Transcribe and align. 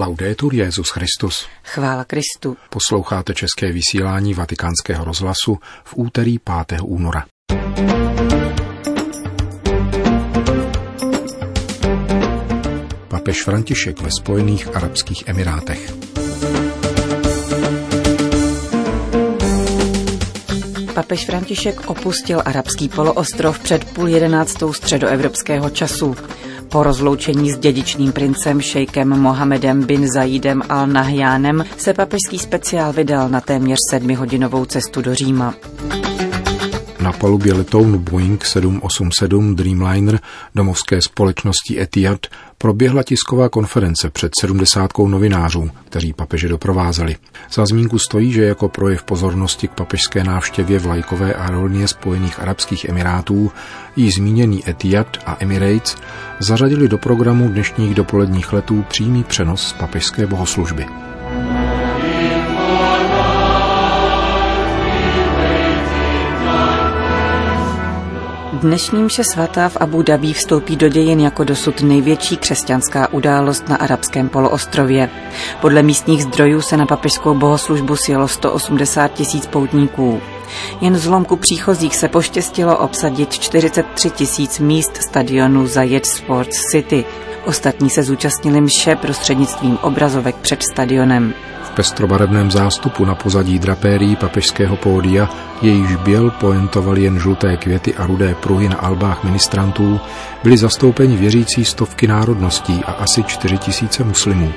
Laudetur 0.00 0.54
Jezus 0.54 0.90
Christus. 0.90 1.46
Chvála 1.64 2.04
Kristu. 2.04 2.56
Posloucháte 2.70 3.34
české 3.34 3.72
vysílání 3.72 4.34
Vatikánského 4.34 5.04
rozhlasu 5.04 5.58
v 5.84 5.94
úterý 5.96 6.38
5. 6.38 6.80
února. 6.82 7.24
Papež 13.08 13.42
František 13.42 14.00
ve 14.00 14.10
Spojených 14.10 14.76
Arabských 14.76 15.28
Emirátech. 15.28 15.94
Papež 20.94 21.26
František 21.26 21.90
opustil 21.90 22.42
arabský 22.44 22.88
poloostrov 22.88 23.58
před 23.58 23.84
půl 23.84 24.08
jedenáctou 24.08 24.72
středoevropského 24.72 25.70
času. 25.70 26.16
Po 26.72 26.82
rozloučení 26.82 27.50
s 27.50 27.58
dědičným 27.58 28.12
princem 28.12 28.60
šejkem 28.60 29.08
Mohamedem 29.08 29.82
bin 29.84 30.08
Zaidem 30.12 30.62
al 30.68 30.86
Nahjánem 30.86 31.64
se 31.76 31.94
papežský 31.94 32.38
speciál 32.38 32.92
vydal 32.92 33.28
na 33.28 33.40
téměř 33.40 33.78
sedmihodinovou 33.90 34.64
cestu 34.64 35.02
do 35.02 35.14
Říma. 35.14 35.54
Na 37.00 37.12
palubě 37.12 37.54
letounu 37.54 37.98
Boeing 37.98 38.44
787 38.44 39.56
Dreamliner 39.56 40.20
domovské 40.54 41.02
společnosti 41.02 41.80
Etihad 41.80 42.26
proběhla 42.58 43.02
tisková 43.02 43.48
konference 43.48 44.10
před 44.10 44.32
sedmdesátkou 44.40 45.08
novinářů, 45.08 45.70
kteří 45.84 46.12
papeže 46.12 46.48
doprovázeli. 46.48 47.16
Za 47.52 47.66
zmínku 47.66 47.98
stojí, 47.98 48.32
že 48.32 48.44
jako 48.44 48.68
projev 48.68 49.02
pozornosti 49.02 49.68
k 49.68 49.70
papežské 49.70 50.24
návštěvě 50.24 50.78
vlajkové 50.78 51.34
aerolínie 51.34 51.88
Spojených 51.88 52.40
Arabských 52.40 52.84
Emirátů 52.84 53.52
jí 53.96 54.10
zmíněný 54.10 54.68
Etihad 54.68 55.16
a 55.26 55.36
Emirates 55.40 55.96
zařadili 56.38 56.88
do 56.88 56.98
programu 56.98 57.48
dnešních 57.48 57.94
dopoledních 57.94 58.52
letů 58.52 58.84
přímý 58.88 59.24
přenos 59.24 59.72
papežské 59.72 60.26
bohoslužby. 60.26 60.86
Dnešní 68.60 69.02
mše 69.02 69.24
svatá 69.24 69.68
v 69.68 69.76
Abu 69.76 70.02
Dhabi 70.02 70.32
vstoupí 70.32 70.76
do 70.76 70.88
dějin 70.88 71.20
jako 71.20 71.44
dosud 71.44 71.82
největší 71.82 72.36
křesťanská 72.36 73.12
událost 73.12 73.68
na 73.68 73.76
arabském 73.76 74.28
poloostrově. 74.28 75.10
Podle 75.60 75.82
místních 75.82 76.22
zdrojů 76.22 76.60
se 76.60 76.76
na 76.76 76.86
papežskou 76.86 77.34
bohoslužbu 77.34 77.96
sjelo 77.96 78.28
180 78.28 79.08
tisíc 79.08 79.46
poutníků. 79.46 80.20
Jen 80.80 80.98
zlomku 80.98 81.36
příchozích 81.36 81.96
se 81.96 82.08
poštěstilo 82.08 82.78
obsadit 82.78 83.32
43 83.32 84.10
tisíc 84.10 84.58
míst 84.58 84.96
stadionu 84.96 85.66
Zayed 85.66 86.06
Sports 86.06 86.58
City. 86.70 87.04
Ostatní 87.46 87.90
se 87.90 88.02
zúčastnili 88.02 88.60
mše 88.60 88.96
prostřednictvím 88.96 89.78
obrazovek 89.82 90.36
před 90.36 90.62
stadionem 90.62 91.34
pestrobarevném 91.80 92.50
zástupu 92.50 93.04
na 93.04 93.14
pozadí 93.14 93.58
drapérií 93.58 94.16
papežského 94.16 94.76
pódia, 94.76 95.28
jejíž 95.62 95.96
běl 95.96 96.30
poentoval 96.30 96.98
jen 96.98 97.18
žluté 97.18 97.56
květy 97.56 97.94
a 97.94 98.06
rudé 98.06 98.34
pruhy 98.34 98.68
na 98.68 98.76
albách 98.76 99.24
ministrantů, 99.24 100.00
byli 100.42 100.56
zastoupeni 100.56 101.16
věřící 101.16 101.64
stovky 101.64 102.06
národností 102.06 102.84
a 102.86 102.92
asi 102.92 103.22
čtyři 103.22 103.58
tisíce 103.58 104.04
muslimů. 104.04 104.52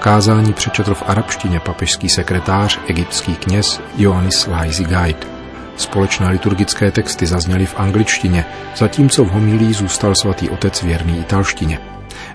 Kázání 0.00 0.52
přečetl 0.52 0.94
v 0.94 1.02
arabštině 1.06 1.60
papežský 1.60 2.08
sekretář, 2.08 2.80
egyptský 2.86 3.34
kněz 3.34 3.80
Ioannis 3.96 4.46
Laizi 4.46 4.84
Gaid. 4.84 5.28
Společné 5.76 6.28
liturgické 6.28 6.90
texty 6.90 7.26
zazněly 7.26 7.66
v 7.66 7.80
angličtině, 7.80 8.44
zatímco 8.76 9.24
v 9.24 9.30
homilí 9.30 9.72
zůstal 9.72 10.14
svatý 10.14 10.50
otec 10.50 10.82
věrný 10.82 11.20
italštině. 11.20 11.78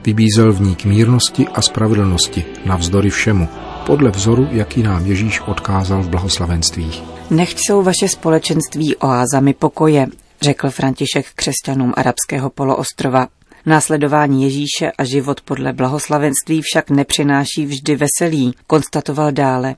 Vybízel 0.04 0.54
v 0.54 0.62
ní 0.62 0.76
k 0.76 0.86
mírnosti 0.86 1.48
a 1.54 1.62
spravedlnosti, 1.62 2.46
navzdory 2.66 3.10
všemu, 3.10 3.50
podle 3.86 4.12
vzoru, 4.12 4.48
jaký 4.52 4.84
nám 4.84 5.06
Ježíš 5.06 5.42
odkázal 5.42 6.04
v 6.04 6.10
blahoslavenstvích. 6.10 7.04
Nechť 7.30 7.58
jsou 7.60 7.84
vaše 7.84 8.08
společenství 8.08 8.96
oázami 8.96 9.54
pokoje, 9.54 10.08
řekl 10.42 10.70
František 10.70 11.26
křesťanům 11.36 11.94
arabského 11.98 12.50
poloostrova. 12.50 13.28
Následování 13.66 14.44
Ježíše 14.44 14.92
a 14.98 15.04
život 15.04 15.42
podle 15.42 15.74
blahoslavenství 15.74 16.62
však 16.62 16.90
nepřináší 16.90 17.66
vždy 17.66 17.96
veselí, 17.96 18.56
konstatoval 18.68 19.32
dále. 19.32 19.76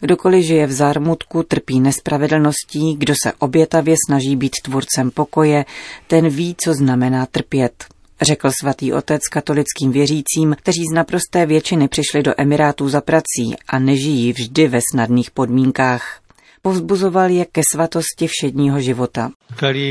Kdokoliv 0.00 0.44
žije 0.44 0.66
v 0.66 0.72
zármutku, 0.72 1.42
trpí 1.42 1.80
nespravedlností, 1.80 2.96
kdo 2.96 3.14
se 3.22 3.32
obětavě 3.38 3.96
snaží 4.08 4.36
být 4.36 4.52
tvůrcem 4.64 5.10
pokoje, 5.10 5.64
ten 6.06 6.28
ví, 6.28 6.54
co 6.58 6.74
znamená 6.74 7.26
trpět 7.26 7.93
řekl 8.24 8.50
svatý 8.60 8.92
otec 8.92 9.22
katolickým 9.32 9.92
věřícím, 9.92 10.56
kteří 10.58 10.82
z 10.92 10.94
naprosté 10.94 11.46
většiny 11.46 11.88
přišli 11.88 12.22
do 12.22 12.34
Emirátů 12.36 12.88
za 12.88 13.00
prací 13.00 13.54
a 13.68 13.78
nežijí 13.78 14.32
vždy 14.32 14.68
ve 14.68 14.80
snadných 14.92 15.30
podmínkách. 15.30 16.20
Povzbuzoval 16.62 17.30
je 17.30 17.44
ke 17.44 17.60
svatosti 17.72 18.26
všedního 18.26 18.80
života. 18.80 19.30
E 19.62 19.84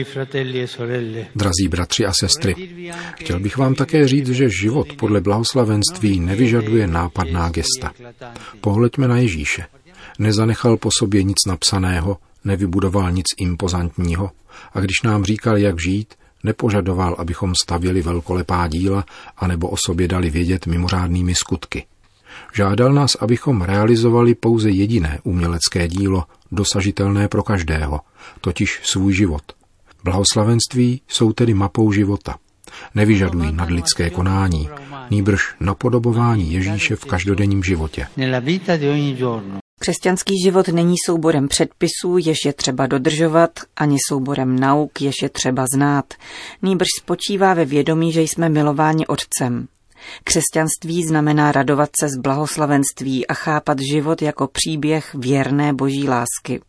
Drazí 1.35 1.67
bratři 1.69 2.05
a 2.05 2.11
sestry, 2.19 2.55
chtěl 3.15 3.39
bych 3.39 3.57
vám 3.57 3.75
také 3.75 4.07
říct, 4.07 4.29
že 4.29 4.49
život 4.49 4.87
podle 4.97 5.21
blahoslavenství 5.21 6.19
nevyžaduje 6.19 6.87
nápadná 6.87 7.49
gesta. 7.49 7.91
Pohleďme 8.61 9.07
na 9.07 9.17
Ježíše. 9.17 9.65
Nezanechal 10.19 10.77
po 10.77 10.89
sobě 10.99 11.23
nic 11.23 11.37
napsaného, 11.47 12.17
nevybudoval 12.43 13.11
nic 13.11 13.25
impozantního 13.37 14.31
a 14.73 14.79
když 14.79 15.01
nám 15.03 15.25
říkal, 15.25 15.57
jak 15.57 15.81
žít, 15.81 16.13
Nepožadoval, 16.43 17.15
abychom 17.17 17.53
stavili 17.63 18.01
velkolepá 18.01 18.67
díla 18.67 19.05
anebo 19.37 19.69
o 19.69 19.75
sobě 19.85 20.07
dali 20.07 20.29
vědět 20.29 20.67
mimořádnými 20.67 21.35
skutky. 21.35 21.85
Žádal 22.53 22.93
nás, 22.93 23.15
abychom 23.15 23.61
realizovali 23.61 24.35
pouze 24.35 24.69
jediné 24.69 25.19
umělecké 25.23 25.87
dílo, 25.87 26.23
dosažitelné 26.51 27.27
pro 27.27 27.43
každého, 27.43 28.01
totiž 28.41 28.79
svůj 28.83 29.13
život. 29.13 29.43
Blahoslavenství 30.03 31.01
jsou 31.07 31.33
tedy 31.33 31.53
mapou 31.53 31.91
života. 31.91 32.35
Nevyžadují 32.95 33.51
nadlidské 33.53 34.09
konání, 34.09 34.69
nýbrž 35.09 35.55
napodobování 35.59 36.53
Ježíše 36.53 36.95
v 36.95 37.05
každodenním 37.05 37.63
životě. 37.63 38.07
Křesťanský 39.83 40.33
život 40.43 40.67
není 40.67 40.95
souborem 41.05 41.47
předpisů, 41.47 42.17
jež 42.17 42.37
je 42.45 42.53
třeba 42.53 42.87
dodržovat, 42.87 43.51
ani 43.75 43.97
souborem 44.09 44.59
nauk, 44.59 45.01
jež 45.01 45.15
je 45.21 45.29
třeba 45.29 45.65
znát. 45.73 46.13
Nýbrž 46.61 46.87
spočívá 47.01 47.53
ve 47.53 47.65
vědomí, 47.65 48.11
že 48.11 48.21
jsme 48.21 48.49
milováni 48.49 49.07
Otcem. 49.07 49.67
Křesťanství 50.23 51.03
znamená 51.03 51.51
radovat 51.51 51.89
se 51.99 52.09
z 52.09 52.17
blahoslavenství 52.17 53.27
a 53.27 53.33
chápat 53.33 53.77
život 53.93 54.21
jako 54.21 54.47
příběh 54.47 55.13
věrné 55.13 55.73
boží 55.73 56.09
lásky. 56.09 56.61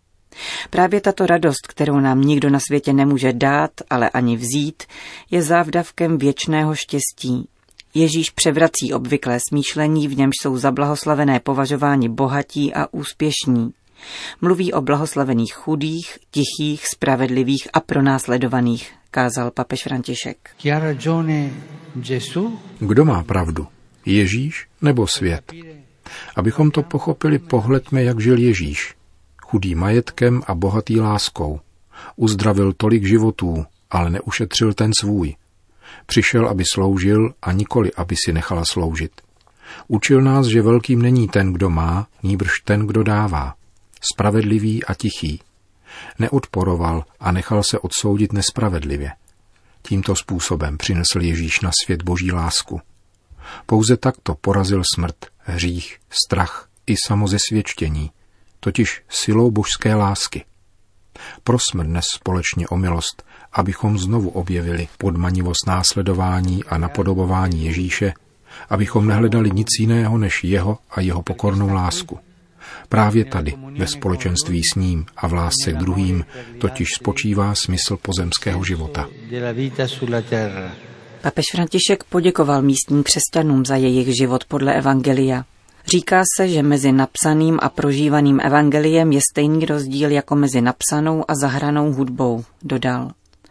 Právě 0.70 1.00
tato 1.00 1.26
radost, 1.26 1.66
kterou 1.69 2.00
nám 2.00 2.20
nikdo 2.20 2.50
na 2.50 2.60
světě 2.60 2.92
nemůže 2.92 3.32
dát, 3.32 3.70
ale 3.91 4.10
ani 4.10 4.36
vzít, 4.36 4.82
je 5.30 5.42
závdavkem 5.42 6.19
věčného 6.19 6.74
štěstí, 6.74 7.48
Ježíš 7.94 8.31
převrací 8.31 8.93
obvyklé 8.94 9.38
smýšlení, 9.49 10.09
v 10.09 10.16
němž 10.16 10.32
jsou 10.43 10.56
zablahoslavené 10.56 11.41
považováni 11.41 12.09
bohatí 12.09 12.75
a 12.75 12.87
úspěšní. 12.93 13.72
Mluví 14.41 14.72
o 14.72 14.81
blahoslavených 14.81 15.55
chudých, 15.55 16.19
tichých, 16.31 16.87
spravedlivých 16.87 17.69
a 17.72 17.81
pronásledovaných, 17.81 18.93
kázal 19.10 19.50
papež 19.50 19.83
František. 19.83 20.50
Kdo 22.78 23.04
má 23.04 23.22
pravdu? 23.22 23.66
Ježíš 24.06 24.66
nebo 24.83 25.06
svět? 25.06 25.53
Abychom 26.37 26.71
to 26.71 26.83
pochopili, 26.83 27.38
pohledme, 27.38 28.03
jak 28.03 28.21
žil 28.21 28.38
Ježíš. 28.38 28.94
Chudý 29.43 29.75
majetkem 29.75 30.43
a 30.47 30.54
bohatý 30.54 31.00
láskou. 31.00 31.60
Uzdravil 32.16 32.72
tolik 32.72 33.06
životů, 33.06 33.65
ale 33.91 34.10
neušetřil 34.10 34.75
ten 34.75 34.91
svůj. 35.00 35.34
Přišel, 36.06 36.49
aby 36.49 36.65
sloužil 36.72 37.34
a 37.43 37.53
nikoli, 37.53 37.93
aby 37.93 38.17
si 38.25 38.33
nechala 38.33 38.65
sloužit. 38.65 39.12
Učil 39.89 40.22
nás, 40.22 40.47
že 40.47 40.62
velkým 40.62 41.03
není 41.03 41.28
ten, 41.28 41.53
kdo 41.53 41.71
má, 41.71 42.07
níbrž 42.22 42.51
ten, 42.65 42.86
kdo 42.86 43.03
dává. 43.03 43.54
Spravedlivý 44.13 44.84
a 44.84 44.95
tichý. 44.95 45.41
Neodporoval 46.19 47.04
a 47.21 47.33
nechal 47.33 47.63
se 47.63 47.78
odsoudit 47.78 48.33
nespravedlivě. 48.33 49.13
Tímto 49.83 50.16
způsobem 50.16 50.78
přinesl 50.78 51.21
Ježíš 51.21 51.60
na 51.60 51.71
svět 51.84 52.03
boží 52.03 52.33
lásku. 52.33 52.80
Pouze 53.66 53.97
takto 53.97 54.34
porazil 54.34 54.83
smrt, 54.95 55.16
hřích, 55.39 55.98
strach 56.25 56.69
i 56.87 56.95
samozesvědčení, 57.07 58.10
totiž 58.60 59.03
silou 59.09 59.51
božské 59.51 59.95
lásky. 59.95 60.45
Prosme 61.44 61.84
dnes 61.84 62.04
společně 62.15 62.68
o 62.68 62.76
milost, 62.76 63.22
abychom 63.53 63.98
znovu 63.98 64.28
objevili 64.28 64.88
podmanivost 64.98 65.66
následování 65.66 66.65
a 66.65 66.78
napodobování 66.78 67.65
Ježíše, 67.65 68.12
abychom 68.68 69.06
nehledali 69.06 69.50
nic 69.50 69.68
jiného 69.80 70.18
než 70.18 70.44
jeho 70.44 70.78
a 70.91 71.00
jeho 71.00 71.22
pokornou 71.22 71.72
lásku. 71.72 72.18
Právě 72.88 73.24
tady, 73.24 73.54
ve 73.78 73.86
společenství 73.86 74.62
s 74.72 74.74
ním 74.74 75.06
a 75.16 75.28
v 75.28 75.32
lásce 75.32 75.72
k 75.72 75.76
druhým, 75.76 76.24
totiž 76.59 76.88
spočívá 76.94 77.54
smysl 77.54 77.97
pozemského 78.03 78.65
života. 78.65 79.09
Papež 81.20 81.44
František 81.53 82.04
poděkoval 82.04 82.62
místním 82.62 83.03
křesťanům 83.03 83.66
za 83.66 83.77
jejich 83.77 84.16
život 84.16 84.44
podle 84.44 84.74
Evangelia. 84.74 85.44
Říká 85.86 86.22
se, 86.36 86.48
že 86.48 86.63
mezi 86.63 86.92
napsaným 86.92 87.59
a 87.63 87.69
prožívaným 87.69 88.41
evangeliem 88.41 89.13
je 89.13 89.21
stejný 89.31 89.66
rozdíl 89.66 90.10
jako 90.10 90.36
mezi 90.36 90.60
napsanou 90.60 91.25
a 91.28 91.34
zahranou 91.34 91.92
hudbou, 91.92 92.45
dodal. 92.63 93.10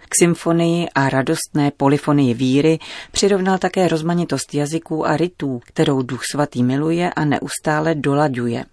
K 0.09 0.15
symfonii 0.19 0.87
a 0.95 1.09
radostné 1.09 1.71
polifonii 1.71 2.33
víry 2.33 2.79
přirovnal 3.11 3.57
také 3.57 3.87
rozmanitost 3.87 4.53
jazyků 4.53 5.07
a 5.07 5.17
rytů, 5.17 5.61
kterou 5.65 6.01
Duch 6.01 6.21
Svatý 6.31 6.63
miluje 6.63 7.13
a 7.13 7.25
neustále 7.25 7.95
dolaďuje. 7.95 8.65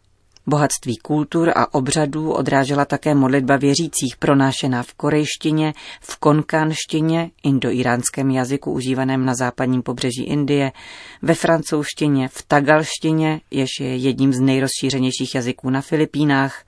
Bohatství 0.51 0.97
kultur 0.97 1.53
a 1.57 1.75
obřadů 1.75 2.33
odrážela 2.33 2.85
také 2.85 3.15
modlitba 3.15 3.57
věřících 3.57 4.17
pronášená 4.19 4.83
v 4.83 4.95
korejštině, 4.95 5.75
v 6.01 6.17
konkánštině, 6.17 7.31
indoiránském 7.43 8.31
jazyku 8.31 8.73
užívaném 8.73 9.25
na 9.25 9.35
západním 9.35 9.83
pobřeží 9.83 10.25
Indie, 10.25 10.73
ve 11.23 11.35
francouzštině, 11.35 12.29
v 12.29 12.43
tagalštině, 12.43 13.41
jež 13.51 13.69
je 13.81 13.97
jedním 13.97 14.33
z 14.33 14.41
nejrozšířenějších 14.41 15.35
jazyků 15.35 15.71
na 15.71 15.81
Filipínách, 15.81 16.65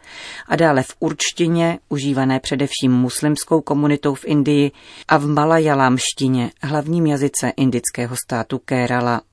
a 0.48 0.56
dále 0.56 0.82
v 0.82 0.96
určtině, 1.00 1.78
užívané 1.88 2.40
především 2.40 2.92
muslimskou 2.92 3.60
komunitou 3.60 4.14
v 4.14 4.24
Indii, 4.24 4.72
a 5.08 5.16
v 5.18 5.26
malajalámštině, 5.26 6.50
hlavním 6.62 7.06
jazyce 7.06 7.52
indického 7.56 8.16
státu 8.26 8.58
Kerala. 8.64 9.31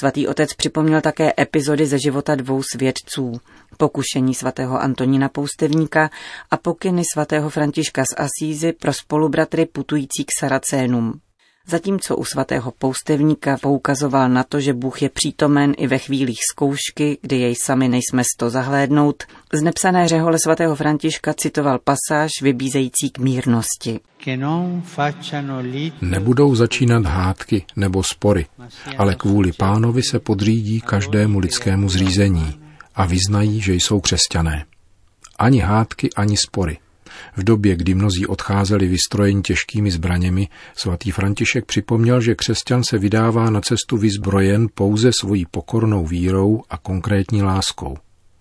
Svatý 0.00 0.28
otec 0.28 0.54
připomněl 0.54 1.00
také 1.00 1.32
epizody 1.38 1.86
ze 1.86 1.98
života 1.98 2.34
dvou 2.34 2.62
svědců, 2.62 3.32
pokušení 3.76 4.34
svatého 4.34 4.82
Antonína 4.82 5.28
Poustevníka 5.28 6.10
a 6.50 6.56
pokyny 6.56 7.02
svatého 7.12 7.50
Františka 7.50 8.02
z 8.02 8.14
Asízy 8.16 8.72
pro 8.72 8.92
spolubratry 8.92 9.66
putující 9.66 10.24
k 10.24 10.40
Saracénům. 10.40 11.20
Zatímco 11.66 12.16
u 12.16 12.24
svatého 12.24 12.72
poustevníka 12.78 13.56
poukazoval 13.62 14.28
na 14.28 14.44
to, 14.44 14.60
že 14.60 14.72
Bůh 14.72 15.02
je 15.02 15.08
přítomen 15.08 15.74
i 15.76 15.86
ve 15.86 15.98
chvílích 15.98 16.38
zkoušky, 16.52 17.18
kdy 17.22 17.38
jej 17.38 17.54
sami 17.54 17.88
nejsme 17.88 18.22
sto 18.34 18.50
zahlédnout, 18.50 19.24
z 19.52 19.62
nepsané 19.62 20.08
řehole 20.08 20.38
svatého 20.38 20.76
Františka 20.76 21.34
citoval 21.34 21.78
pasáž 21.78 22.30
vybízející 22.42 23.10
k 23.10 23.18
mírnosti. 23.18 24.00
Nebudou 26.00 26.54
začínat 26.54 27.06
hádky 27.06 27.64
nebo 27.76 28.02
spory, 28.02 28.46
ale 28.98 29.14
kvůli 29.14 29.52
pánovi 29.52 30.02
se 30.02 30.18
podřídí 30.18 30.80
každému 30.80 31.38
lidskému 31.38 31.88
zřízení 31.88 32.60
a 32.94 33.06
vyznají, 33.06 33.60
že 33.60 33.74
jsou 33.74 34.00
křesťané. 34.00 34.64
Ani 35.38 35.58
hádky, 35.58 36.10
ani 36.16 36.36
spory. 36.36 36.78
V 37.36 37.44
době, 37.44 37.76
kdy 37.76 37.94
mnozí 37.94 38.26
odcházeli 38.26 38.86
vystrojeni 38.86 39.42
těžkými 39.42 39.90
zbraněmi, 39.90 40.48
svatý 40.76 41.10
František 41.10 41.64
připomněl, 41.64 42.20
že 42.20 42.34
křesťan 42.34 42.82
se 42.84 42.98
vydává 42.98 43.50
na 43.50 43.60
cestu 43.60 43.96
vyzbrojen 43.96 44.66
pouze 44.74 45.10
svojí 45.20 45.46
pokornou 45.50 46.06
vírou 46.06 46.62
a 46.70 46.78
konkrétní 46.78 47.42
láskou. 47.42 47.96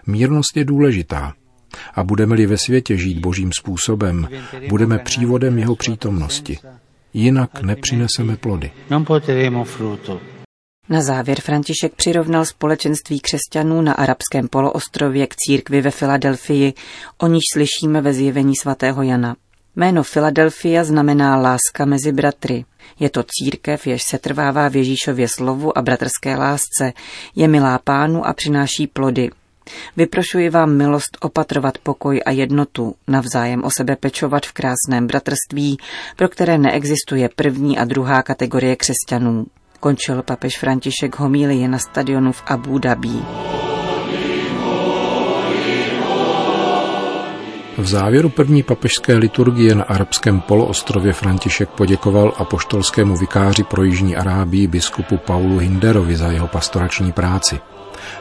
Mírnost 0.07 0.57
je 0.57 0.65
důležitá. 0.65 1.33
A 1.93 2.03
budeme-li 2.03 2.45
ve 2.45 2.57
světě 2.57 2.97
žít 2.97 3.19
božím 3.19 3.51
způsobem, 3.59 4.27
budeme 4.69 4.99
přívodem 4.99 5.57
jeho 5.57 5.75
přítomnosti. 5.75 6.57
Jinak 7.13 7.61
nepřineseme 7.61 8.37
plody. 8.37 8.71
Na 10.89 11.01
závěr 11.01 11.41
František 11.41 11.95
přirovnal 11.95 12.45
společenství 12.45 13.19
křesťanů 13.19 13.81
na 13.81 13.93
arabském 13.93 14.47
poloostrově 14.47 15.27
k 15.27 15.35
církvi 15.35 15.81
ve 15.81 15.91
Filadelfii, 15.91 16.73
o 17.17 17.27
níž 17.27 17.43
slyšíme 17.53 18.01
ve 18.01 18.13
zjevení 18.13 18.55
svatého 18.55 19.03
Jana. 19.03 19.35
Jméno 19.75 20.03
Filadelfia 20.03 20.83
znamená 20.83 21.37
láska 21.37 21.85
mezi 21.85 22.11
bratry. 22.11 22.65
Je 22.99 23.09
to 23.09 23.23
církev, 23.27 23.87
jež 23.87 24.03
se 24.03 24.17
trvává 24.17 24.69
v 24.69 24.75
Ježíšově 24.75 25.27
slovu 25.27 25.77
a 25.77 25.81
bratrské 25.81 26.35
lásce, 26.35 26.93
je 27.35 27.47
milá 27.47 27.79
pánu 27.83 28.27
a 28.27 28.33
přináší 28.33 28.87
plody. 28.87 29.29
Vyprošuji 29.97 30.49
vám 30.49 30.77
milost 30.77 31.17
opatrovat 31.21 31.77
pokoj 31.77 32.21
a 32.25 32.31
jednotu, 32.31 32.95
navzájem 33.07 33.63
o 33.63 33.69
sebe 33.77 33.95
pečovat 33.95 34.45
v 34.45 34.51
krásném 34.51 35.07
bratrství, 35.07 35.77
pro 36.15 36.29
které 36.29 36.57
neexistuje 36.57 37.29
první 37.35 37.77
a 37.77 37.85
druhá 37.85 38.23
kategorie 38.23 38.75
křesťanů 38.75 39.45
končil 39.83 40.23
papež 40.23 40.63
František 40.63 41.19
homílie 41.19 41.67
na 41.67 41.75
stadionu 41.75 42.31
v 42.31 42.43
Abu 42.47 42.79
Dhabi. 42.79 43.19
V 47.77 47.87
závěru 47.87 48.29
první 48.29 48.63
papežské 48.63 49.13
liturgie 49.15 49.75
na 49.75 49.83
arabském 49.83 50.41
poloostrově 50.41 51.13
František 51.13 51.69
poděkoval 51.69 52.33
apoštolskému 52.37 53.17
vikáři 53.17 53.63
pro 53.63 53.83
Jižní 53.83 54.15
Arábii 54.15 54.67
biskupu 54.67 55.17
Paulu 55.17 55.57
Hinderovi 55.57 56.15
za 56.15 56.31
jeho 56.31 56.47
pastorační 56.47 57.11
práci. 57.11 57.59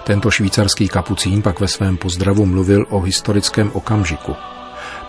Tento 0.05 0.31
švýcarský 0.31 0.89
kapucín 0.89 1.43
pak 1.43 1.61
ve 1.61 1.69
svém 1.69 1.97
pozdravu 1.97 2.47
mluvil 2.47 2.87
o 2.91 3.01
historickém 3.01 3.71
okamžiku, 3.73 4.35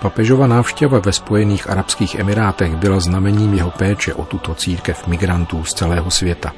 Papežova 0.03 0.47
návštěva 0.47 0.99
ve 0.99 1.13
Spojených 1.13 1.69
Arabských 1.69 2.15
Emirátech 2.15 2.75
byla 2.75 2.99
znamením 2.99 3.53
jeho 3.53 3.71
péče 3.71 4.13
o 4.13 4.25
tuto 4.25 4.55
církev 4.55 5.07
migrantů 5.07 5.63
z 5.63 5.73
celého 5.73 6.11
světa. 6.11 6.53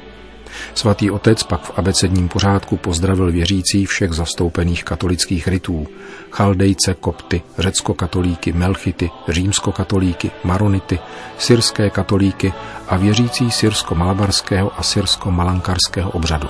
Svatý 0.74 1.10
otec 1.10 1.42
pak 1.42 1.60
v 1.60 1.78
abecedním 1.78 2.28
pořádku 2.28 2.76
pozdravil 2.76 3.32
věřící 3.32 3.86
všech 3.86 4.12
zastoupených 4.12 4.84
katolických 4.84 5.48
rytů, 5.48 5.86
chaldejce, 6.30 6.94
kopty, 6.94 7.42
řecko-katolíky, 7.58 8.52
melchity, 8.52 9.10
římsko-katolíky, 9.28 10.30
maronity, 10.44 10.98
syrské 11.38 11.90
katolíky 11.90 12.52
a 12.88 12.96
věřící 12.96 13.50
syrsko-malabarského 13.50 14.72
a 14.78 14.82
syrsko-malankarského 14.82 16.10
obřadu. 16.10 16.48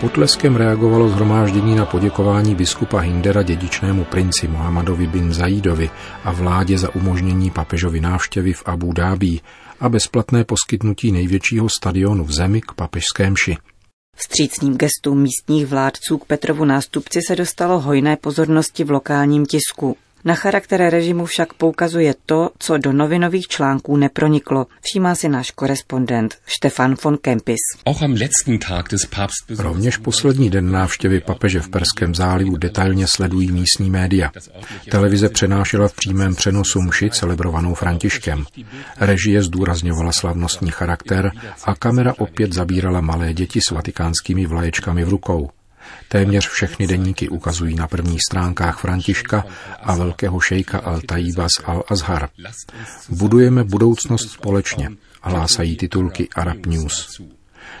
Potleskem 0.00 0.56
reagovalo 0.56 1.08
zhromáždění 1.08 1.74
na 1.74 1.86
poděkování 1.86 2.54
biskupa 2.54 2.98
Hindera 2.98 3.42
dědičnému 3.42 4.04
princi 4.04 4.48
Mohamedovi 4.48 5.06
bin 5.06 5.32
Zaidovi 5.32 5.90
a 6.24 6.32
vládě 6.32 6.78
za 6.78 6.94
umožnění 6.94 7.50
papežovi 7.50 8.00
návštěvy 8.00 8.52
v 8.52 8.62
Abu 8.66 8.92
Dhabi 8.92 9.40
a 9.80 9.88
bezplatné 9.88 10.44
poskytnutí 10.44 11.12
největšího 11.12 11.68
stadionu 11.68 12.24
v 12.24 12.32
zemi 12.32 12.60
k 12.60 12.72
papežské 12.72 13.30
mši. 13.30 13.56
Vstřícným 14.16 14.76
gestům 14.76 15.22
místních 15.22 15.66
vládců 15.66 16.18
k 16.18 16.24
Petrovu 16.24 16.64
nástupci 16.64 17.20
se 17.28 17.36
dostalo 17.36 17.80
hojné 17.80 18.16
pozornosti 18.16 18.84
v 18.84 18.90
lokálním 18.90 19.46
tisku. 19.46 19.96
Na 20.26 20.34
charakter 20.34 20.90
režimu 20.90 21.26
však 21.26 21.52
poukazuje 21.52 22.14
to, 22.26 22.50
co 22.58 22.78
do 22.78 22.92
novinových 22.92 23.48
článků 23.48 23.96
neproniklo, 23.96 24.66
všímá 24.80 25.14
si 25.14 25.28
náš 25.28 25.50
korespondent 25.50 26.34
Stefan 26.46 26.94
von 27.04 27.18
Kempis. 27.18 27.60
Rovněž 29.58 29.96
poslední 29.96 30.50
den 30.50 30.70
návštěvy 30.70 31.20
papeže 31.20 31.60
v 31.60 31.68
Perském 31.68 32.14
zálivu 32.14 32.56
detailně 32.56 33.06
sledují 33.06 33.52
místní 33.52 33.90
média. 33.90 34.30
Televize 34.90 35.28
přenášela 35.28 35.88
v 35.88 35.94
přímém 35.94 36.34
přenosu 36.34 36.80
mši 36.80 37.10
celebrovanou 37.10 37.74
Františkem. 37.74 38.44
Režie 39.00 39.42
zdůrazňovala 39.42 40.12
slavnostní 40.12 40.70
charakter 40.70 41.30
a 41.64 41.74
kamera 41.74 42.14
opět 42.18 42.52
zabírala 42.52 43.00
malé 43.00 43.34
děti 43.34 43.60
s 43.68 43.70
vatikánskými 43.70 44.46
vlaječkami 44.46 45.04
v 45.04 45.08
rukou. 45.08 45.50
Téměř 46.08 46.48
všechny 46.48 46.86
deníky 46.86 47.28
ukazují 47.28 47.74
na 47.74 47.86
prvních 47.86 48.20
stránkách 48.30 48.80
Františka 48.80 49.44
a 49.82 49.94
velkého 49.94 50.40
šejka 50.40 50.78
Al-Taibas 50.78 51.62
al-Azhar. 51.64 52.28
Budujeme 53.08 53.64
budoucnost 53.64 54.30
společně, 54.30 54.90
hlásají 55.22 55.76
titulky 55.76 56.28
Arab 56.36 56.66
News. 56.66 57.20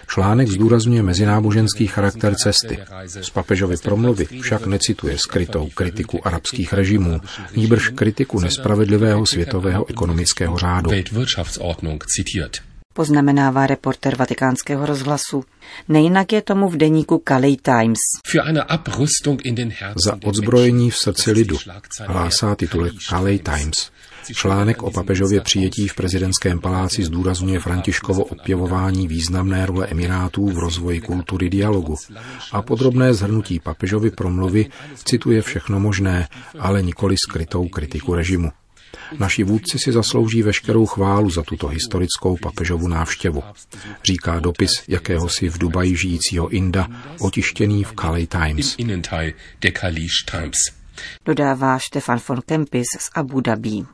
Článek 0.08 0.48
zdůrazňuje 0.48 1.02
mezináboženský 1.02 1.86
charakter 1.86 2.34
cesty. 2.34 2.78
Z 3.06 3.30
papežovy 3.30 3.76
promluvy 3.76 4.26
však 4.40 4.66
necituje 4.66 5.18
skrytou 5.18 5.68
kritiku 5.74 6.26
arabských 6.26 6.72
režimů, 6.72 7.20
níbrž 7.56 7.88
kritiku 7.88 8.40
nespravedlivého 8.40 9.26
světového 9.26 9.90
ekonomického 9.90 10.58
řádu 10.58 10.90
poznamenává 12.96 13.66
reporter 13.68 14.16
vatikánského 14.16 14.86
rozhlasu. 14.86 15.44
Nejinak 15.88 16.32
je 16.32 16.42
tomu 16.42 16.68
v 16.72 16.76
deníku 16.76 17.20
Calais 17.20 17.60
Times. 17.60 18.00
Za 20.06 20.18
odzbrojení 20.24 20.90
v 20.90 20.96
srdci 20.96 21.32
lidu, 21.32 21.56
hlásá 22.06 22.54
titulek 22.54 22.92
Calais 23.08 23.40
Times. 23.44 23.92
Článek 24.34 24.82
o 24.82 24.90
papežově 24.90 25.40
přijetí 25.40 25.88
v 25.88 25.94
prezidentském 25.94 26.60
paláci 26.60 27.04
zdůrazňuje 27.04 27.60
Františkovo 27.60 28.24
opěvování 28.24 29.08
významné 29.08 29.66
role 29.66 29.86
Emirátů 29.86 30.46
v 30.46 30.58
rozvoji 30.58 31.00
kultury 31.00 31.50
dialogu 31.50 31.96
a 32.52 32.62
podrobné 32.62 33.14
zhrnutí 33.14 33.60
papežovy 33.60 34.10
promluvy 34.10 34.66
cituje 35.04 35.42
všechno 35.42 35.80
možné, 35.80 36.28
ale 36.58 36.82
nikoli 36.82 37.14
skrytou 37.28 37.68
kritiku 37.68 38.14
režimu. 38.14 38.50
Naši 39.18 39.44
vůdci 39.44 39.78
si 39.78 39.92
zaslouží 39.92 40.42
veškerou 40.42 40.86
chválu 40.86 41.30
za 41.30 41.42
tuto 41.42 41.68
historickou 41.68 42.36
papežovu 42.36 42.88
návštěvu, 42.88 43.42
říká 44.04 44.40
dopis 44.40 44.70
jakéhosi 44.88 45.48
v 45.48 45.58
Dubaji 45.58 45.96
žijícího 45.96 46.48
Inda, 46.48 46.88
otištěný 47.20 47.84
v 47.84 47.92
Calais 47.92 48.28
Times. 48.28 48.76
Dodává 51.24 51.78
Stefan 51.78 52.20
von 52.28 52.40
Kempis 52.46 52.86
z 52.98 53.10
Abu 53.14 53.40
Dhabi. 53.40 53.84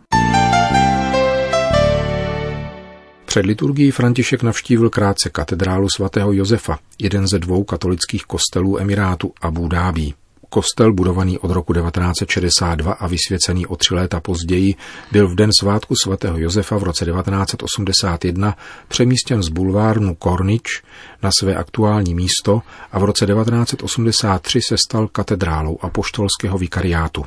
Před 3.25 3.47
liturgií 3.47 3.91
František 3.91 4.43
navštívil 4.43 4.91
krátce 4.91 5.31
katedrálu 5.31 5.89
svatého 5.97 6.33
Josefa, 6.33 6.79
jeden 6.99 7.27
ze 7.27 7.39
dvou 7.39 7.65
katolických 7.65 8.25
kostelů 8.25 8.81
Emirátu 8.81 9.33
Abu 9.41 9.69
Dhabi. 9.69 10.13
Kostel, 10.53 10.93
budovaný 10.93 11.39
od 11.39 11.51
roku 11.51 11.73
1962 11.73 12.93
a 12.93 13.07
vysvěcený 13.07 13.67
o 13.67 13.77
tři 13.77 13.95
léta 13.95 14.21
později, 14.21 14.75
byl 15.13 15.29
v 15.29 15.35
den 15.35 15.51
svátku 15.61 15.95
svatého 16.03 16.39
Josefa 16.39 16.77
v 16.77 16.83
roce 16.83 17.05
1981 17.05 18.57
přemístěn 18.89 19.43
z 19.43 19.49
bulvárnu 19.49 20.15
Kornič 20.15 20.83
na 21.23 21.31
své 21.39 21.55
aktuální 21.55 22.15
místo 22.15 22.63
a 22.93 22.99
v 22.99 23.05
roce 23.05 23.27
1983 23.27 24.61
se 24.69 24.77
stal 24.79 25.09
katedrálou 25.09 25.79
apoštolského 25.83 26.59
vikariátu. 26.59 27.25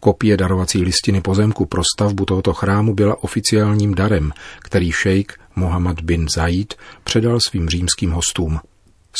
Kopie 0.00 0.36
darovací 0.36 0.82
listiny 0.82 1.20
pozemku 1.20 1.66
pro 1.66 1.82
stavbu 1.94 2.24
tohoto 2.24 2.52
chrámu 2.52 2.94
byla 2.94 3.22
oficiálním 3.22 3.94
darem, 3.94 4.32
který 4.58 4.92
šejk 4.92 5.40
Mohammed 5.56 6.00
bin 6.00 6.26
Zaid 6.34 6.74
předal 7.04 7.38
svým 7.40 7.68
římským 7.68 8.10
hostům. 8.10 8.60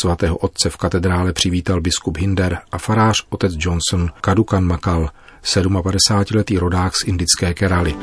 Svatého 0.01 0.37
otce 0.37 0.71
v 0.71 0.77
katedrále 0.77 1.33
přivítal 1.33 1.81
biskup 1.81 2.17
Hinder 2.17 2.59
a 2.73 2.79
farář 2.79 3.25
otec 3.31 3.53
Johnson 3.57 4.11
Kadukan 4.21 4.65
Makal, 4.65 5.11
57-letý 5.43 6.59
rodák 6.59 6.93
z 6.97 7.05
indické 7.07 7.55
Keraly. 7.55 7.95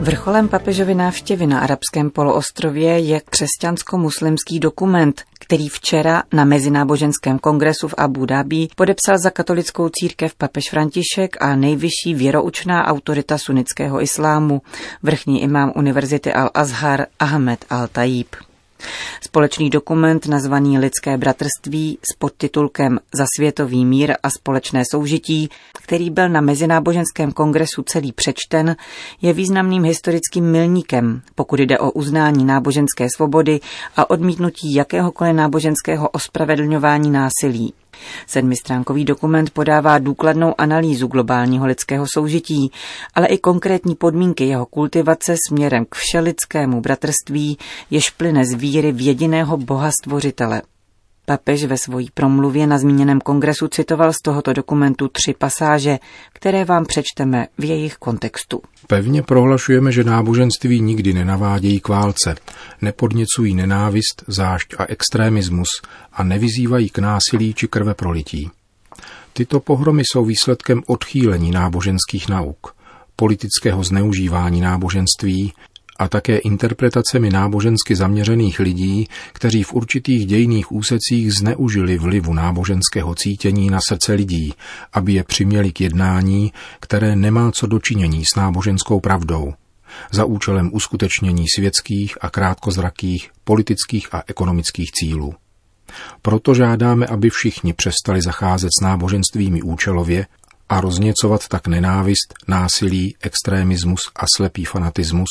Vrcholem 0.00 0.48
papežovy 0.48 0.94
návštěvy 0.94 1.46
na 1.46 1.60
arabském 1.60 2.10
poloostrově 2.10 2.98
je 2.98 3.20
křesťansko-muslimský 3.20 4.60
dokument, 4.60 5.22
který 5.40 5.68
včera 5.68 6.22
na 6.32 6.44
Mezináboženském 6.44 7.38
kongresu 7.38 7.88
v 7.88 7.94
Abu 7.98 8.26
Dhabi 8.26 8.68
podepsal 8.76 9.18
za 9.18 9.30
katolickou 9.30 9.88
církev 9.88 10.34
papež 10.34 10.70
František 10.70 11.36
a 11.40 11.56
nejvyšší 11.56 12.14
věroučná 12.14 12.86
autorita 12.86 13.38
sunnického 13.38 14.02
islámu, 14.02 14.62
vrchní 15.02 15.42
imám 15.42 15.72
Univerzity 15.76 16.32
Al-Azhar 16.32 17.06
Ahmed 17.18 17.64
Al-Tajib. 17.70 18.45
Společný 19.20 19.70
dokument 19.70 20.26
nazvaný 20.26 20.78
Lidské 20.78 21.16
bratrství 21.16 21.98
s 22.12 22.16
podtitulkem 22.16 22.98
Za 23.14 23.26
světový 23.36 23.84
mír 23.84 24.14
a 24.22 24.30
společné 24.30 24.82
soužití, 24.90 25.48
který 25.82 26.10
byl 26.10 26.28
na 26.28 26.40
Mezináboženském 26.40 27.32
kongresu 27.32 27.82
celý 27.82 28.12
přečten, 28.12 28.76
je 29.22 29.32
významným 29.32 29.84
historickým 29.84 30.44
milníkem, 30.44 31.22
pokud 31.34 31.60
jde 31.60 31.78
o 31.78 31.90
uznání 31.90 32.44
náboženské 32.44 33.06
svobody 33.16 33.60
a 33.96 34.10
odmítnutí 34.10 34.74
jakéhokoliv 34.74 35.34
náboženského 35.34 36.08
ospravedlňování 36.08 37.10
násilí. 37.10 37.74
Sedmistránkový 38.26 39.04
dokument 39.04 39.50
podává 39.50 39.98
důkladnou 39.98 40.54
analýzu 40.58 41.06
globálního 41.06 41.66
lidského 41.66 42.06
soužití, 42.14 42.72
ale 43.14 43.26
i 43.26 43.38
konkrétní 43.38 43.94
podmínky 43.94 44.44
jeho 44.44 44.66
kultivace 44.66 45.34
směrem 45.48 45.84
k 45.88 45.94
všelidskému 45.94 46.80
bratrství, 46.80 47.58
jež 47.90 48.10
plyne 48.10 48.44
z 48.44 48.54
víry 48.54 48.92
v 48.92 49.06
jediného 49.06 49.56
boha 49.56 49.90
stvořitele. 50.02 50.62
Papež 51.28 51.64
ve 51.64 51.78
svojí 51.78 52.08
promluvě 52.14 52.66
na 52.66 52.78
zmíněném 52.78 53.20
kongresu 53.20 53.68
citoval 53.68 54.12
z 54.12 54.16
tohoto 54.22 54.52
dokumentu 54.52 55.08
tři 55.08 55.34
pasáže, 55.38 55.98
které 56.32 56.64
vám 56.64 56.84
přečteme 56.84 57.46
v 57.58 57.64
jejich 57.64 57.96
kontextu. 57.96 58.62
Pevně 58.86 59.22
prohlašujeme, 59.22 59.92
že 59.92 60.04
náboženství 60.04 60.80
nikdy 60.80 61.12
nenavádějí 61.12 61.80
k 61.80 61.88
válce, 61.88 62.34
nepodněcují 62.82 63.54
nenávist, 63.54 64.24
zášť 64.26 64.74
a 64.78 64.84
extrémismus 64.84 65.68
a 66.12 66.22
nevyzývají 66.22 66.90
k 66.90 66.98
násilí 66.98 67.54
či 67.54 67.68
krve 67.68 67.94
prolití. 67.94 68.50
Tyto 69.32 69.60
pohromy 69.60 70.02
jsou 70.04 70.24
výsledkem 70.24 70.82
odchýlení 70.86 71.50
náboženských 71.50 72.28
nauk, 72.28 72.74
politického 73.16 73.84
zneužívání 73.84 74.60
náboženství 74.60 75.52
a 75.98 76.08
také 76.08 76.38
interpretacemi 76.38 77.30
nábožensky 77.30 77.96
zaměřených 77.96 78.60
lidí, 78.60 79.08
kteří 79.32 79.62
v 79.62 79.74
určitých 79.74 80.26
dějných 80.26 80.72
úsecích 80.72 81.32
zneužili 81.32 81.98
vlivu 81.98 82.34
náboženského 82.34 83.14
cítění 83.14 83.70
na 83.70 83.78
srdce 83.88 84.12
lidí, 84.12 84.54
aby 84.92 85.12
je 85.12 85.24
přiměli 85.24 85.72
k 85.72 85.80
jednání, 85.80 86.52
které 86.80 87.16
nemá 87.16 87.52
co 87.52 87.66
dočinění 87.66 88.24
s 88.24 88.36
náboženskou 88.36 89.00
pravdou, 89.00 89.54
za 90.10 90.24
účelem 90.24 90.70
uskutečnění 90.72 91.44
světských 91.56 92.18
a 92.20 92.30
krátkozrakých 92.30 93.30
politických 93.44 94.14
a 94.14 94.22
ekonomických 94.26 94.92
cílů. 94.92 95.34
Proto 96.22 96.54
žádáme, 96.54 97.06
aby 97.06 97.30
všichni 97.30 97.72
přestali 97.72 98.22
zacházet 98.22 98.70
s 98.78 98.82
náboženstvími 98.82 99.62
účelově 99.62 100.26
a 100.68 100.80
rozněcovat 100.80 101.48
tak 101.48 101.66
nenávist, 101.66 102.34
násilí, 102.48 103.16
extrémismus 103.20 104.00
a 104.16 104.24
slepý 104.36 104.64
fanatismus 104.64 105.28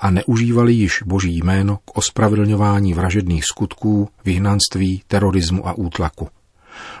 a 0.00 0.10
neužívali 0.10 0.72
již 0.72 1.02
boží 1.02 1.38
jméno 1.38 1.76
k 1.76 1.96
ospravedlňování 1.96 2.94
vražedných 2.94 3.44
skutků, 3.44 4.08
vyhnanství, 4.24 5.02
terorismu 5.06 5.68
a 5.68 5.72
útlaku. 5.72 6.28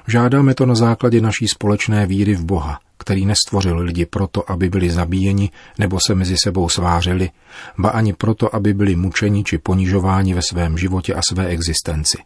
Žádáme 0.06 0.54
to 0.54 0.66
na 0.66 0.74
základě 0.74 1.20
naší 1.20 1.48
společné 1.48 2.06
víry 2.06 2.34
v 2.34 2.44
Boha, 2.44 2.80
který 2.98 3.26
nestvořil 3.26 3.78
lidi 3.78 4.06
proto, 4.06 4.50
aby 4.50 4.68
byli 4.68 4.90
zabíjeni 4.90 5.50
nebo 5.78 5.98
se 6.06 6.14
mezi 6.14 6.36
sebou 6.44 6.68
svářili, 6.68 7.30
ba 7.78 7.90
ani 7.90 8.12
proto, 8.12 8.54
aby 8.54 8.74
byli 8.74 8.96
mučeni 8.96 9.44
či 9.44 9.58
ponižováni 9.58 10.34
ve 10.34 10.40
svém 10.42 10.78
životě 10.78 11.14
a 11.14 11.20
své 11.28 11.46
existenci. 11.46 12.18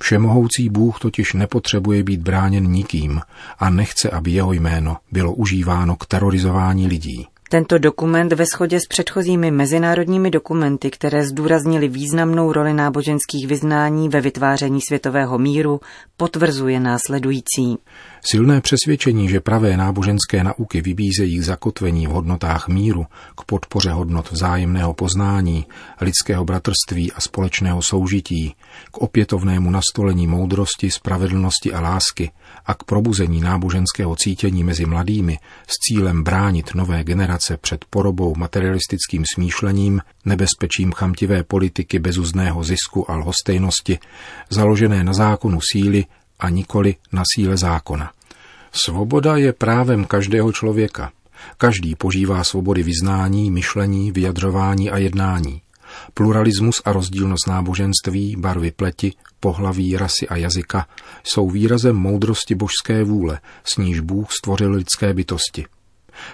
Všemohoucí 0.00 0.68
Bůh 0.68 0.98
totiž 0.98 1.32
nepotřebuje 1.32 2.02
být 2.02 2.20
bráněn 2.20 2.64
nikým 2.64 3.20
a 3.58 3.70
nechce, 3.70 4.10
aby 4.10 4.30
jeho 4.30 4.52
jméno 4.52 4.96
bylo 5.12 5.32
užíváno 5.32 5.96
k 5.96 6.06
terorizování 6.06 6.86
lidí. 6.86 7.26
Tento 7.50 7.78
dokument 7.78 8.32
ve 8.32 8.44
shodě 8.44 8.80
s 8.80 8.86
předchozími 8.86 9.50
mezinárodními 9.50 10.30
dokumenty, 10.30 10.90
které 10.90 11.24
zdůraznili 11.24 11.88
významnou 11.88 12.52
roli 12.52 12.74
náboženských 12.74 13.46
vyznání 13.46 14.08
ve 14.08 14.20
vytváření 14.20 14.80
světového 14.80 15.38
míru, 15.38 15.80
potvrzuje 16.16 16.80
následující. 16.80 17.78
Silné 18.22 18.60
přesvědčení, 18.60 19.28
že 19.28 19.40
pravé 19.40 19.76
náboženské 19.76 20.44
nauky 20.44 20.80
vybízejí 20.80 21.38
k 21.38 21.42
zakotvení 21.42 22.06
v 22.06 22.10
hodnotách 22.10 22.68
míru, 22.68 23.06
k 23.36 23.44
podpoře 23.44 23.90
hodnot 23.90 24.30
vzájemného 24.30 24.94
poznání, 24.94 25.66
lidského 26.00 26.44
bratrství 26.44 27.12
a 27.12 27.20
společného 27.20 27.82
soužití, 27.82 28.54
k 28.90 28.98
opětovnému 28.98 29.70
nastolení 29.70 30.26
moudrosti, 30.26 30.90
spravedlnosti 30.90 31.72
a 31.72 31.80
lásky 31.80 32.30
a 32.66 32.74
k 32.74 32.84
probuzení 32.84 33.40
náboženského 33.40 34.16
cítění 34.16 34.64
mezi 34.64 34.86
mladými 34.86 35.38
s 35.66 35.72
cílem 35.72 36.22
bránit 36.22 36.74
nové 36.74 37.04
generace 37.04 37.56
před 37.56 37.84
porobou 37.90 38.34
materialistickým 38.34 39.24
smýšlením, 39.34 40.00
nebezpečím 40.24 40.92
chamtivé 40.92 41.42
politiky 41.42 41.98
bezuzného 41.98 42.64
zisku 42.64 43.10
a 43.10 43.16
lhostejnosti, 43.16 43.98
založené 44.50 45.04
na 45.04 45.12
zákonu 45.12 45.58
síly 45.72 46.04
a 46.38 46.48
nikoli 46.48 46.94
na 47.12 47.22
síle 47.34 47.56
zákona. 47.56 48.10
Svoboda 48.72 49.36
je 49.36 49.52
právem 49.52 50.04
každého 50.04 50.52
člověka. 50.52 51.12
Každý 51.56 51.94
požívá 51.94 52.44
svobody 52.44 52.82
vyznání, 52.82 53.50
myšlení, 53.50 54.12
vyjadřování 54.12 54.90
a 54.90 54.98
jednání. 54.98 55.62
Pluralismus 56.14 56.82
a 56.84 56.92
rozdílnost 56.92 57.48
náboženství, 57.48 58.36
barvy 58.36 58.70
pleti, 58.70 59.12
pohlaví, 59.40 59.96
rasy 59.96 60.28
a 60.28 60.36
jazyka 60.36 60.86
jsou 61.24 61.50
výrazem 61.50 61.96
moudrosti 61.96 62.54
božské 62.54 63.04
vůle, 63.04 63.40
s 63.64 63.76
níž 63.76 64.00
Bůh 64.00 64.32
stvořil 64.32 64.72
lidské 64.72 65.14
bytosti. 65.14 65.66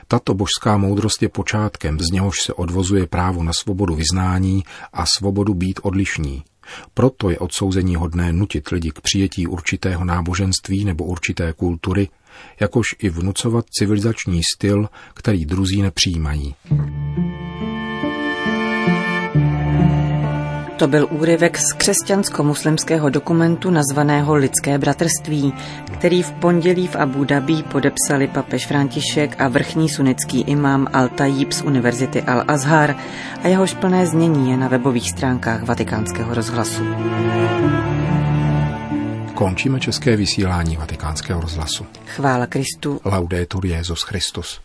Tato 0.08 0.34
božská 0.34 0.76
moudrost 0.76 1.22
je 1.22 1.28
počátkem, 1.28 2.00
z 2.00 2.12
něhož 2.12 2.36
se 2.42 2.52
odvozuje 2.52 3.06
právo 3.06 3.42
na 3.42 3.52
svobodu 3.62 3.94
vyznání 3.94 4.64
a 4.92 5.06
svobodu 5.06 5.54
být 5.54 5.80
odlišní. 5.82 6.44
Proto 6.94 7.30
je 7.30 7.38
odsouzení 7.38 7.96
hodné 7.96 8.32
nutit 8.32 8.68
lidi 8.68 8.90
k 8.90 9.00
přijetí 9.00 9.46
určitého 9.46 10.04
náboženství 10.04 10.84
nebo 10.84 11.04
určité 11.04 11.52
kultury, 11.52 12.08
jakož 12.60 12.86
i 12.98 13.08
vnucovat 13.08 13.64
civilizační 13.70 14.40
styl, 14.54 14.88
který 15.14 15.44
druzí 15.44 15.82
nepřijímají. 15.82 16.54
To 20.84 20.88
byl 20.88 21.08
úryvek 21.10 21.58
z 21.58 21.72
křesťansko-muslimského 21.76 23.10
dokumentu 23.10 23.70
nazvaného 23.70 24.34
Lidské 24.34 24.78
bratrství, 24.78 25.54
který 25.92 26.22
v 26.22 26.32
pondělí 26.32 26.86
v 26.86 26.96
Abu 26.96 27.24
Dhabi 27.24 27.62
podepsali 27.62 28.28
papež 28.28 28.66
František 28.66 29.40
a 29.40 29.48
vrchní 29.48 29.88
sunický 29.88 30.40
imám 30.40 30.86
Al-Tajib 30.92 31.52
z 31.52 31.62
Univerzity 31.62 32.22
Al-Azhar 32.22 32.96
a 33.42 33.48
jehož 33.48 33.74
plné 33.74 34.06
znění 34.06 34.50
je 34.50 34.56
na 34.56 34.68
webových 34.68 35.10
stránkách 35.10 35.62
vatikánského 35.62 36.34
rozhlasu. 36.34 36.82
Končíme 39.34 39.80
české 39.80 40.16
vysílání 40.16 40.76
vatikánského 40.76 41.40
rozhlasu. 41.40 41.86
Chvála 42.06 42.46
Kristu. 42.46 43.00
Laudetur 43.04 43.66
Jezus 43.66 44.02
Christus. 44.02 44.60